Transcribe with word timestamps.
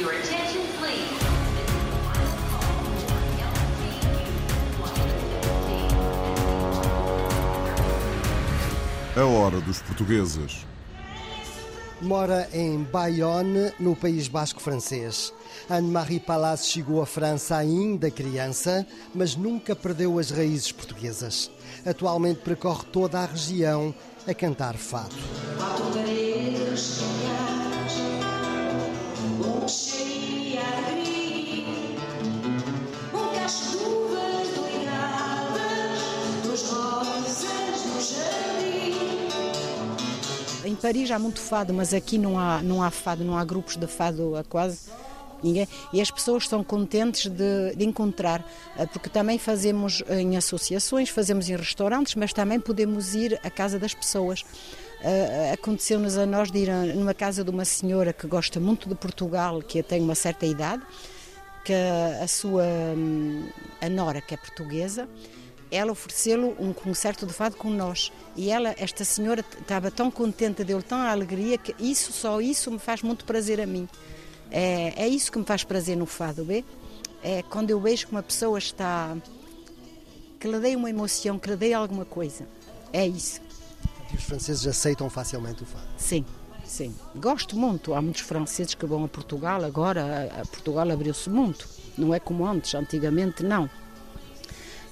Your 0.00 0.12
attention, 0.12 0.62
please. 0.78 1.20
A 9.14 9.24
hora 9.26 9.60
dos 9.60 9.82
portugueses. 9.82 10.64
Mora 12.00 12.48
em 12.54 12.82
Bayonne, 12.84 13.74
no 13.78 13.94
País 13.94 14.26
Basco 14.26 14.58
francês. 14.58 15.34
Anne-Marie 15.68 16.18
Palace 16.18 16.70
chegou 16.70 17.02
à 17.02 17.06
França 17.06 17.58
ainda 17.58 18.10
criança, 18.10 18.86
mas 19.14 19.36
nunca 19.36 19.76
perdeu 19.76 20.18
as 20.18 20.30
raízes 20.30 20.72
portuguesas. 20.72 21.50
Atualmente 21.84 22.40
percorre 22.40 22.86
toda 22.90 23.18
a 23.18 23.26
região 23.26 23.94
a 24.26 24.32
cantar 24.32 24.78
fado. 24.78 25.14
Em 40.70 40.76
Paris 40.76 41.10
há 41.10 41.18
muito 41.18 41.40
fado, 41.40 41.74
mas 41.74 41.92
aqui 41.92 42.16
não 42.16 42.38
há, 42.38 42.62
não 42.62 42.80
há 42.80 42.92
fado, 42.92 43.24
não 43.24 43.36
há 43.36 43.44
grupos 43.44 43.76
de 43.76 43.88
fado 43.88 44.36
a 44.36 44.44
quase 44.44 44.88
ninguém. 45.42 45.66
E 45.92 46.00
as 46.00 46.12
pessoas 46.12 46.44
estão 46.44 46.62
contentes 46.62 47.26
de, 47.26 47.74
de 47.74 47.84
encontrar, 47.84 48.48
eh, 48.78 48.86
porque 48.86 49.08
também 49.08 49.36
fazemos 49.36 50.00
em 50.08 50.36
associações, 50.36 51.08
fazemos 51.08 51.50
em 51.50 51.56
restaurantes, 51.56 52.14
mas 52.14 52.32
também 52.32 52.60
podemos 52.60 53.16
ir 53.16 53.40
à 53.42 53.50
casa 53.50 53.80
das 53.80 53.92
pessoas. 53.94 54.42
Uh, 54.42 55.54
Aconteceu-nos 55.54 56.16
a 56.16 56.24
nós 56.24 56.52
de 56.52 56.58
ir 56.58 56.70
a, 56.70 56.84
numa 56.84 57.14
casa 57.14 57.42
de 57.42 57.50
uma 57.50 57.64
senhora 57.64 58.12
que 58.12 58.28
gosta 58.28 58.60
muito 58.60 58.88
de 58.88 58.94
Portugal, 58.94 59.60
que 59.62 59.82
tem 59.82 60.00
uma 60.00 60.14
certa 60.14 60.46
idade, 60.46 60.84
que 61.64 61.72
a 62.22 62.28
sua 62.28 62.64
hum, 62.96 63.48
a 63.80 63.88
nora, 63.88 64.20
que 64.20 64.34
é 64.34 64.36
portuguesa, 64.36 65.08
ela 65.70 65.92
ofereceu-lhe 65.92 66.54
um 66.58 66.72
concerto 66.72 67.24
de 67.26 67.32
fado 67.32 67.56
com 67.56 67.70
nós. 67.70 68.10
E 68.36 68.50
ela, 68.50 68.74
esta 68.78 69.04
senhora, 69.04 69.44
estava 69.58 69.90
tão 69.90 70.10
contente, 70.10 70.64
deu-lhe 70.64 70.82
tão 70.82 70.98
alegria 70.98 71.56
que 71.56 71.74
isso, 71.78 72.12
só 72.12 72.40
isso 72.40 72.70
me 72.70 72.78
faz 72.78 73.02
muito 73.02 73.24
prazer 73.24 73.60
a 73.60 73.66
mim. 73.66 73.88
É, 74.50 75.04
é 75.04 75.08
isso 75.08 75.30
que 75.30 75.38
me 75.38 75.44
faz 75.44 75.62
prazer 75.62 75.96
no 75.96 76.06
fado, 76.06 76.44
vê? 76.44 76.64
É 77.22 77.42
quando 77.42 77.70
eu 77.70 77.80
vejo 77.80 78.06
que 78.06 78.12
uma 78.12 78.22
pessoa 78.22 78.58
está. 78.58 79.16
que 80.40 80.48
lhe 80.48 80.58
dei 80.58 80.74
uma 80.74 80.90
emoção, 80.90 81.38
que 81.38 81.50
lhe 81.50 81.56
dei 81.56 81.72
alguma 81.72 82.04
coisa. 82.04 82.48
É 82.92 83.06
isso. 83.06 83.40
E 84.12 84.16
os 84.16 84.24
franceses 84.24 84.66
aceitam 84.66 85.08
facilmente 85.08 85.62
o 85.62 85.66
fado. 85.66 85.86
Sim, 85.96 86.24
sim. 86.64 86.92
Gosto 87.14 87.56
muito. 87.56 87.94
Há 87.94 88.02
muitos 88.02 88.22
franceses 88.22 88.74
que 88.74 88.86
vão 88.86 89.04
a 89.04 89.08
Portugal 89.08 89.62
agora. 89.64 90.32
A, 90.36 90.40
a 90.40 90.46
Portugal 90.46 90.90
abriu-se 90.90 91.30
muito. 91.30 91.68
Não 91.96 92.12
é 92.12 92.18
como 92.18 92.44
antes, 92.44 92.74
antigamente 92.74 93.44
não. 93.44 93.70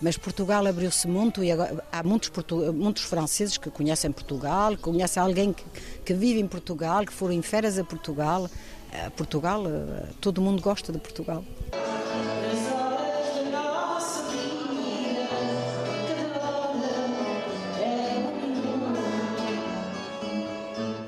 Mas 0.00 0.16
Portugal 0.16 0.64
abriu-se 0.66 1.08
muito 1.08 1.42
e 1.42 1.50
agora, 1.50 1.84
há 1.90 2.02
muitos, 2.02 2.30
muitos 2.72 3.02
franceses 3.02 3.58
que 3.58 3.70
conhecem 3.70 4.12
Portugal, 4.12 4.76
conhecem 4.76 5.20
alguém 5.20 5.52
que, 5.52 5.64
que 6.04 6.14
vive 6.14 6.38
em 6.38 6.46
Portugal, 6.46 7.04
que 7.04 7.12
foram 7.12 7.34
em 7.34 7.42
férias 7.42 7.78
a 7.78 7.84
Portugal. 7.84 8.48
Eh, 8.92 9.10
Portugal, 9.10 9.64
eh, 9.66 10.06
todo 10.20 10.40
mundo 10.40 10.62
gosta 10.62 10.92
de 10.92 10.98
Portugal. 10.98 11.44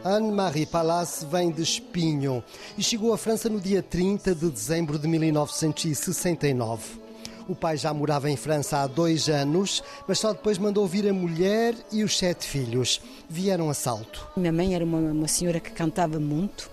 Anne-Marie 0.03 0.67
Palace 0.67 1.25
vem 1.27 1.53
de 1.53 1.63
Espinho 1.63 2.43
e 2.77 2.83
chegou 2.83 3.13
à 3.13 3.19
França 3.19 3.49
no 3.49 3.61
dia 3.61 3.83
30 3.83 4.35
de 4.35 4.51
dezembro 4.51 4.99
de 4.99 5.07
1969. 5.07 7.10
O 7.51 7.55
pai 7.57 7.77
já 7.77 7.93
morava 7.93 8.31
em 8.31 8.37
França 8.37 8.79
há 8.79 8.87
dois 8.87 9.29
anos, 9.29 9.83
mas 10.07 10.21
só 10.21 10.33
depois 10.33 10.57
mandou 10.57 10.87
vir 10.87 11.09
a 11.09 11.13
mulher 11.13 11.75
e 11.91 12.05
os 12.05 12.17
sete 12.17 12.47
filhos. 12.47 13.01
Vieram 13.29 13.69
a 13.69 13.75
salto. 13.75 14.25
Minha 14.37 14.53
mãe 14.53 14.73
era 14.73 14.85
uma, 14.85 14.99
uma 14.99 15.27
senhora 15.27 15.59
que 15.59 15.73
cantava 15.73 16.21
muito 16.21 16.71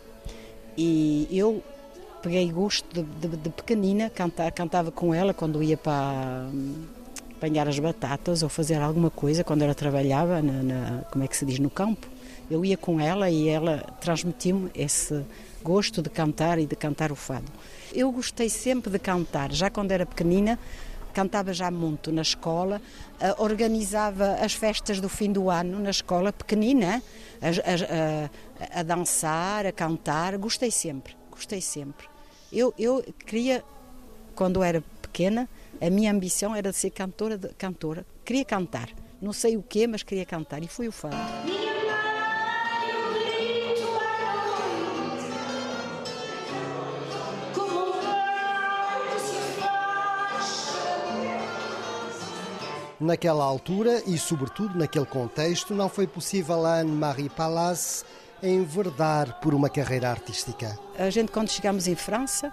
e 0.78 1.28
eu 1.32 1.64
peguei 2.22 2.52
gosto 2.52 2.86
de, 2.94 3.02
de- 3.28 3.38
de 3.38 3.50
pequenina, 3.50 4.12
canta- 4.12 4.52
cantava 4.52 4.92
com 4.92 5.16
ela 5.16 5.34
quando 5.34 5.64
ia 5.64 5.76
para 5.78 6.48
apanhar 7.36 7.68
as 7.68 7.80
batatas 7.80 8.44
ou 8.44 8.50
fazer 8.50 8.76
alguma 8.76 9.10
coisa, 9.10 9.44
quando 9.44 9.64
ela 9.64 9.74
trabalhava, 9.74 10.44
na, 10.44 10.62
na- 10.62 11.02
como 11.12 11.24
é 11.24 11.28
que 11.28 11.36
se 11.36 11.44
diz, 11.44 11.58
no 11.58 11.72
campo. 11.72 12.06
Eu 12.52 12.64
ia 12.64 12.78
com 12.78 13.00
ela 13.02 13.32
e 13.32 13.50
ela 13.50 13.84
transmitiu-me 14.00 14.70
esse 14.76 15.26
gosto 15.68 16.02
de 16.02 16.10
cantar 16.10 16.58
e 16.60 16.66
de 16.66 16.78
cantar 16.78 17.12
o 17.12 17.16
fado. 17.16 17.52
Eu 17.94 18.10
gostei 18.10 18.48
sempre 18.50 18.90
de 18.90 18.98
cantar, 19.00 19.52
já 19.52 19.70
quando 19.70 19.92
era 19.92 20.06
pequenina, 20.06 20.58
cantava 21.14 21.52
já 21.52 21.70
muito 21.70 22.10
na 22.10 22.22
escola, 22.22 22.82
ah, 23.20 23.36
organizava 23.38 24.36
as 24.36 24.54
festas 24.54 25.02
do 25.02 25.10
fim 25.10 25.30
do 25.30 25.50
ano 25.50 25.78
na 25.80 25.90
escola, 25.90 26.32
pequenina, 26.32 27.04
a, 27.42 27.48
a- 27.48 28.78
a- 28.78 28.80
a 28.80 28.84
dançar, 28.84 29.66
a 29.66 29.72
cantar, 29.74 30.38
gostei 30.38 30.72
sempre, 30.72 31.14
gostei 31.30 31.60
sempre. 31.60 32.08
Eu, 32.54 32.74
eu 32.80 33.04
queria, 33.26 33.62
quando 34.36 34.64
era 34.64 34.82
pequena, 35.02 35.50
a 35.82 35.90
minha 35.90 36.12
ambição 36.14 36.56
era 36.56 36.72
de 36.72 36.78
ser 36.78 36.92
cantora, 36.92 37.38
de- 37.38 37.50
cantora, 37.56 38.06
queria 38.24 38.46
cantar, 38.46 38.88
não 39.22 39.34
sei 39.34 39.58
o 39.58 39.62
quê, 39.64 39.86
mas 39.86 40.02
queria 40.02 40.26
cantar 40.26 40.64
e 40.64 40.68
fui 40.68 40.88
o 40.88 40.94
fado. 40.94 41.18
Naquela 53.00 53.44
altura 53.44 54.02
e, 54.08 54.18
sobretudo, 54.18 54.78
naquele 54.78 55.06
contexto, 55.06 55.74
não 55.76 55.88
foi 55.88 56.08
possível 56.08 56.66
a 56.66 56.80
Anne-Marie 56.80 57.30
Palace 57.30 58.04
enverdar 58.42 59.40
por 59.40 59.54
uma 59.54 59.70
carreira 59.70 60.10
artística. 60.10 60.78
A 60.98 61.10
gente, 61.10 61.32
quando 61.32 61.50
chegámos 61.50 61.88
em 61.88 61.96
França, 61.96 62.52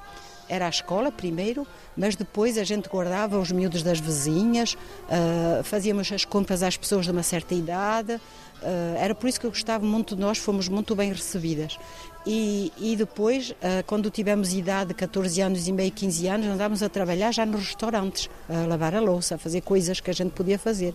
era 0.48 0.66
a 0.66 0.68
escola 0.68 1.10
primeiro, 1.10 1.66
mas 1.96 2.16
depois 2.16 2.58
a 2.58 2.64
gente 2.64 2.88
guardava 2.88 3.38
os 3.38 3.50
miúdos 3.50 3.82
das 3.82 4.00
vizinhas, 4.00 4.76
ah, 5.08 5.62
fazíamos 5.62 6.10
as 6.12 6.24
compras 6.24 6.62
às 6.62 6.76
pessoas 6.76 7.04
de 7.04 7.10
uma 7.10 7.22
certa 7.22 7.54
idade. 7.54 8.20
ah, 8.62 8.96
era 8.98 9.14
por 9.14 9.28
isso 9.28 9.40
que 9.40 9.46
eu 9.46 9.50
gostava 9.50 9.84
muito 9.84 10.14
de 10.14 10.20
nós, 10.20 10.38
fomos 10.38 10.68
muito 10.68 10.94
bem 10.94 11.12
recebidas. 11.12 11.78
E, 12.26 12.72
e 12.78 12.96
depois, 12.96 13.54
ah, 13.62 13.82
quando 13.86 14.10
tivemos 14.10 14.54
idade, 14.54 14.94
14 14.94 15.40
anos 15.40 15.68
e 15.68 15.72
meio, 15.72 15.92
15 15.92 16.26
anos, 16.28 16.46
andávamos 16.46 16.82
a 16.82 16.88
trabalhar 16.88 17.32
já 17.32 17.44
nos 17.44 17.66
restaurantes, 17.66 18.30
a 18.48 18.66
lavar 18.66 18.94
a 18.94 19.00
louça, 19.00 19.34
a 19.34 19.38
fazer 19.38 19.60
coisas 19.60 20.00
que 20.00 20.10
a 20.10 20.14
gente 20.14 20.30
podia 20.32 20.58
fazer. 20.58 20.94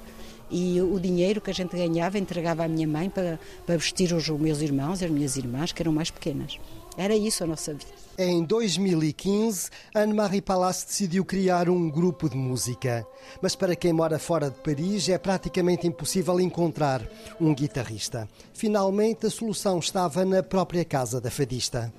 E 0.51 0.81
o 0.81 0.99
dinheiro 0.99 1.39
que 1.39 1.51
a 1.51 1.53
gente 1.53 1.75
ganhava 1.75 2.17
entregava 2.17 2.63
à 2.63 2.67
minha 2.67 2.87
mãe 2.87 3.07
para, 3.07 3.39
para 3.67 3.77
vestir 3.77 4.11
os 4.13 4.27
meus 4.29 4.61
irmãos 4.61 5.01
e 5.01 5.05
as 5.05 5.11
minhas 5.11 5.37
irmãs, 5.37 5.71
que 5.71 5.81
eram 5.81 5.91
mais 5.91 6.09
pequenas. 6.09 6.59
Era 6.97 7.15
isso 7.15 7.43
a 7.43 7.47
nossa 7.47 7.73
vida. 7.73 7.99
Em 8.17 8.43
2015, 8.43 9.69
Anne-Marie 9.95 10.41
Palace 10.41 10.85
decidiu 10.85 11.23
criar 11.23 11.69
um 11.69 11.89
grupo 11.89 12.29
de 12.29 12.35
música. 12.35 13.07
Mas 13.41 13.55
para 13.55 13.77
quem 13.77 13.93
mora 13.93 14.19
fora 14.19 14.49
de 14.49 14.57
Paris 14.57 15.07
é 15.07 15.17
praticamente 15.17 15.87
impossível 15.87 16.37
encontrar 16.39 17.01
um 17.39 17.55
guitarrista. 17.55 18.27
Finalmente, 18.53 19.25
a 19.25 19.29
solução 19.29 19.79
estava 19.79 20.25
na 20.25 20.43
própria 20.43 20.83
casa 20.83 21.21
da 21.21 21.31
fadista. 21.31 21.93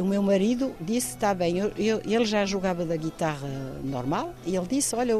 O 0.00 0.04
meu 0.04 0.22
marido 0.22 0.72
disse: 0.80 1.10
está 1.14 1.34
bem, 1.34 1.58
eu- 1.58 1.72
eu- 1.76 2.00
ele 2.04 2.24
já 2.24 2.44
jogava 2.46 2.84
da 2.84 2.96
guitarra 2.96 3.48
normal 3.82 4.34
e 4.46 4.54
ele 4.56 4.66
disse: 4.66 4.94
olha, 4.94 5.14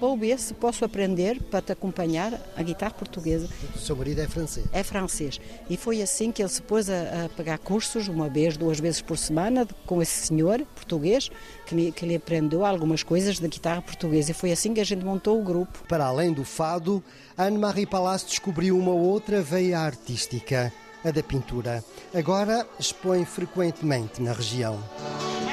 vou 0.00 0.16
ver 0.18 0.38
se 0.38 0.52
posso 0.54 0.84
aprender 0.84 1.42
para 1.44 1.62
te 1.62 1.72
acompanhar 1.72 2.38
a 2.56 2.62
guitarra 2.62 2.92
portuguesa. 2.92 3.48
O 3.74 3.78
seu 3.78 3.96
marido 3.96 4.20
é 4.20 4.28
francês. 4.28 4.66
É 4.72 4.82
francês. 4.82 5.40
E 5.68 5.76
foi 5.76 6.02
assim 6.02 6.30
que 6.30 6.42
ele 6.42 6.48
se 6.50 6.60
pôs 6.62 6.88
a, 6.90 7.24
a 7.24 7.28
pagar 7.30 7.58
cursos, 7.58 8.06
uma 8.08 8.28
vez, 8.28 8.56
duas 8.56 8.78
vezes 8.80 9.00
por 9.00 9.16
semana, 9.16 9.66
com 9.86 10.00
esse 10.02 10.26
senhor 10.26 10.60
português, 10.74 11.30
que 11.66 11.74
lhe, 11.74 11.92
que 11.92 12.04
lhe 12.06 12.14
aprendeu 12.16 12.64
algumas 12.66 13.02
coisas 13.02 13.38
da 13.38 13.48
guitarra 13.48 13.80
portuguesa. 13.82 14.30
E 14.30 14.34
foi 14.34 14.52
assim 14.52 14.74
que 14.74 14.80
a 14.80 14.84
gente 14.84 15.04
montou 15.04 15.40
o 15.40 15.44
grupo. 15.44 15.84
Para 15.88 16.04
além 16.06 16.32
do 16.32 16.44
fado, 16.44 17.02
Anne-Marie 17.36 17.86
Palace 17.86 18.26
descobriu 18.26 18.78
uma 18.78 18.92
outra 18.92 19.40
veia 19.42 19.78
artística, 19.80 20.72
a 21.04 21.10
da 21.10 21.22
pintura. 21.22 21.84
Agora 22.14 22.66
expõe 22.78 23.24
frequentemente 23.24 24.22
na 24.22 24.32
região. 24.32 24.82
É. 25.24 25.28
É. 25.34 25.48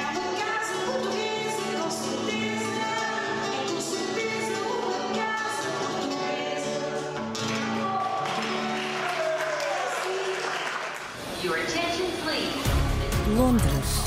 Londres, 13.36 14.04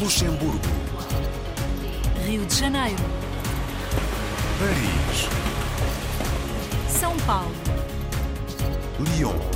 Luxemburgo, 0.00 0.60
Rio 2.24 2.46
de 2.46 2.54
Janeiro, 2.54 3.02
Paris, 4.58 5.28
São 6.88 7.16
Paulo, 7.26 7.50
Lyon, 9.00 9.55